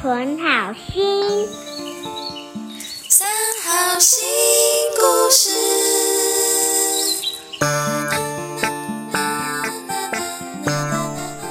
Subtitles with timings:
[0.00, 1.48] 存好心。
[3.08, 3.26] 三
[3.64, 4.26] 好新
[4.94, 5.50] 故事。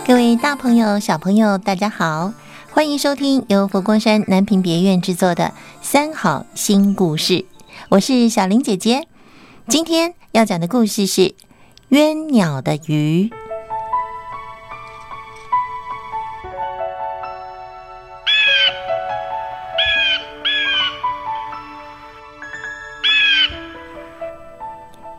[0.05, 2.33] 各位大朋友、小朋友，大家好，
[2.71, 5.45] 欢迎收听由佛光山南屏别院制作的
[5.81, 7.33] 《三好新故事》，
[7.89, 9.07] 我是小玲姐姐。
[9.67, 11.21] 今天要讲的故事是
[11.89, 13.31] 《鸳鸟的鱼》。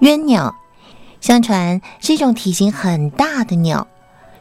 [0.00, 0.55] 鸳鸟，
[1.20, 3.87] 相传是一种体型很大的鸟，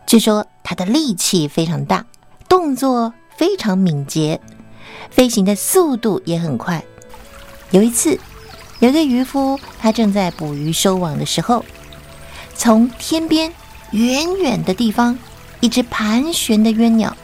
[0.05, 2.05] 据说它的力气非常大，
[2.49, 4.41] 动作非常敏捷，
[5.09, 6.83] 飞行的速度也很快。
[7.71, 8.19] 有一次，
[8.79, 11.63] 有一个渔夫，他正在捕鱼收网的时候，
[12.55, 13.53] 从天边
[13.91, 15.17] 远远的地方，
[15.61, 17.15] 一只盘旋的鸳鸟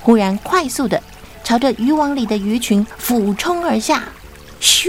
[0.00, 1.00] 忽然快速的
[1.44, 4.08] 朝着渔网里的鱼群俯冲而下，
[4.60, 4.88] 咻！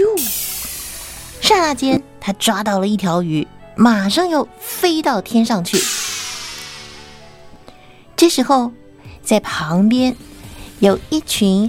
[1.40, 5.82] 刹那间，他抓到了一条鱼，马上又飞到天上去。
[8.14, 8.70] 这时候，
[9.24, 10.14] 在旁边
[10.78, 11.68] 有一群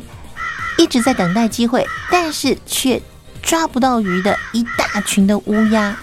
[0.78, 3.02] 一直在等待机会，但是却
[3.42, 5.98] 抓不到鱼的一大群的乌鸦，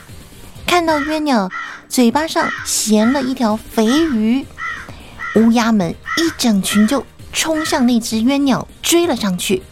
[0.67, 1.49] 看到鸳鸟
[1.89, 4.45] 嘴巴上衔了一条肥鱼，
[5.37, 9.63] 乌鸦们一整群就冲向那只鸳鸟追了上去。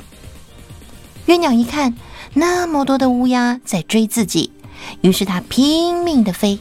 [1.27, 1.97] 鸳鸟一看。
[2.35, 4.53] 那么多的乌鸦在追自己，
[5.01, 6.59] 于是它拼命的飞，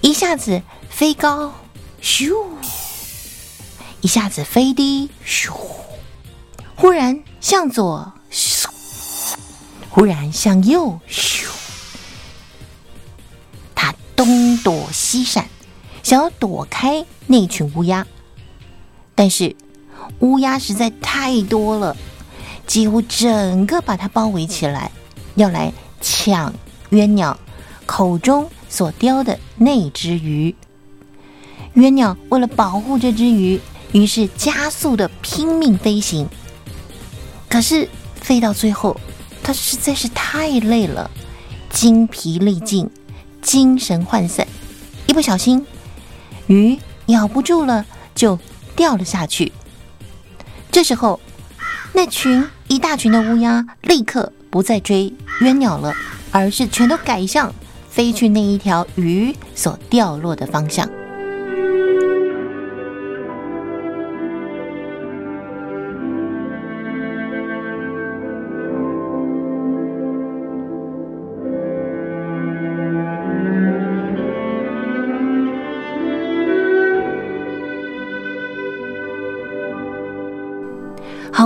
[0.00, 1.52] 一下子飞高，
[2.02, 2.34] 咻；
[4.00, 5.50] 一下子飞低，咻；
[6.74, 8.66] 忽然向左，咻；
[9.90, 11.46] 忽然向右，咻。
[13.74, 15.48] 它东躲西闪，
[16.02, 18.06] 想要躲开那群乌鸦，
[19.14, 19.56] 但是
[20.20, 21.96] 乌鸦实在太多了。
[22.66, 24.92] 几乎整个把它包围起来，
[25.36, 25.72] 要来
[26.02, 26.52] 抢
[26.90, 27.38] 鸳鸟
[27.86, 30.54] 口中所叼的那只鱼。
[31.74, 33.60] 鸳鸟为了保护这只鱼，
[33.92, 36.28] 于是加速的拼命飞行。
[37.48, 38.98] 可是飞到最后，
[39.42, 41.10] 它实在是太累了，
[41.70, 42.88] 精疲力尽，
[43.40, 44.46] 精神涣散，
[45.06, 45.64] 一不小心，
[46.46, 47.84] 鱼咬不住了，
[48.14, 48.38] 就
[48.74, 49.52] 掉了下去。
[50.70, 51.20] 这时候，
[51.92, 52.48] 那群。
[52.70, 55.10] 一大群的乌鸦立刻不再追
[55.40, 55.94] 鸳鸟了，
[56.30, 57.52] 而是全都改向
[57.88, 60.97] 飞去那一条鱼所掉落的方向。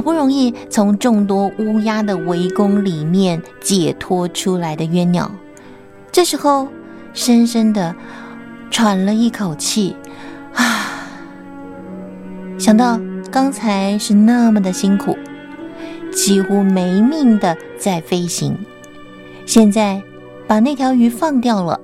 [0.03, 5.31] 不容易从众多乌鸦的围攻里面解脱出来的鸳鸟，
[6.11, 6.69] 这时候
[7.15, 7.95] 深深的
[8.71, 9.97] 喘了一口气，
[10.55, 11.07] 啊！
[12.59, 15.17] 想到刚才是那么的辛苦，
[16.13, 18.59] 几乎没命的在飞行，
[19.47, 20.03] 现在
[20.47, 21.81] 把那条鱼放掉了，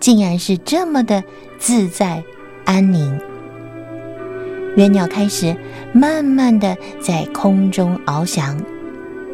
[0.00, 1.22] 竟然是这么的
[1.58, 2.22] 自在
[2.64, 3.20] 安宁。
[4.74, 5.54] 鸳鸟开始
[5.92, 8.58] 慢慢的在空中翱翔，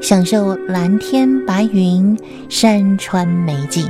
[0.01, 2.19] 享受蓝天白云、
[2.49, 3.89] 山川美景。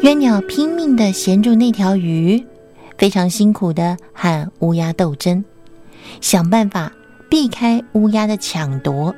[0.00, 2.42] 鸳鸟拼命的衔住那条鱼。
[2.98, 5.44] 非常辛苦的和乌鸦斗争，
[6.20, 6.92] 想办法
[7.28, 9.14] 避开乌鸦的抢夺，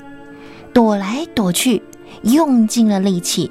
[0.73, 1.83] 躲来躲去，
[2.23, 3.51] 用尽了力气。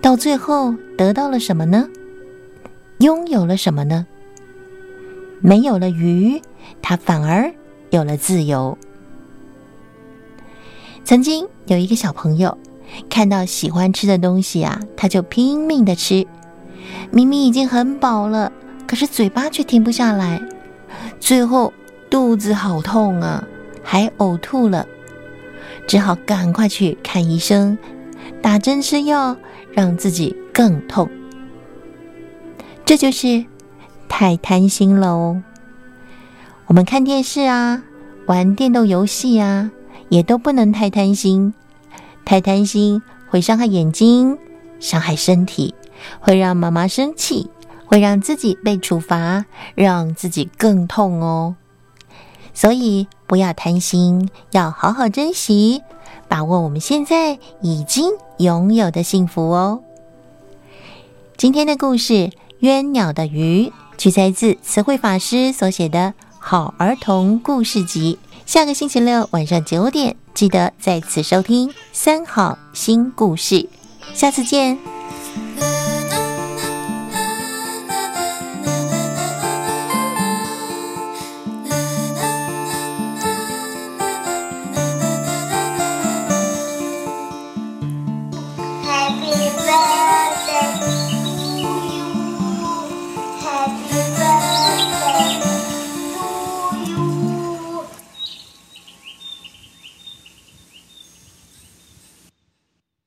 [0.00, 1.88] 到最后得到了什么呢？
[2.98, 4.06] 拥有了什么呢？
[5.40, 6.40] 没有了鱼，
[6.82, 7.52] 它反而
[7.90, 8.76] 有了自由。
[11.04, 12.56] 曾经有一个小朋友，
[13.10, 16.26] 看到喜欢吃的东西啊，他就拼命的吃，
[17.10, 18.50] 明明已经很饱了。
[18.86, 20.40] 可是嘴巴却停不下来，
[21.18, 21.72] 最后
[22.10, 23.42] 肚子好痛啊，
[23.82, 24.86] 还呕吐了，
[25.86, 27.76] 只好赶快去看医生，
[28.42, 29.36] 打针吃药，
[29.72, 31.08] 让自己更痛。
[32.84, 33.44] 这就是
[34.08, 35.42] 太贪心了哦。
[36.66, 37.82] 我们看电视啊，
[38.26, 39.70] 玩电动游戏啊，
[40.08, 41.54] 也都不能太贪心，
[42.24, 44.38] 太贪心会伤害眼睛，
[44.78, 45.74] 伤害身体，
[46.20, 47.50] 会让妈妈生气。
[47.86, 49.44] 会让自己被处罚，
[49.74, 51.56] 让自己更痛哦。
[52.52, 55.82] 所以不要贪心，要好好珍惜，
[56.28, 59.80] 把握我们现在已经拥有的幸福哦。
[61.36, 62.12] 今天的故事
[62.60, 63.66] 《冤鸟的鱼》
[63.98, 65.98] 取材自词汇法师所写的
[66.38, 68.18] 《好儿童故事集》。
[68.46, 73.68] 下个星期六晚上九点，记得在此收听三好新故事。
[74.12, 74.93] 下次见。